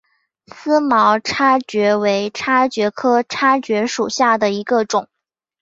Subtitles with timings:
[0.47, 5.07] 思茅叉蕨为叉蕨科叉蕨属下的一个种。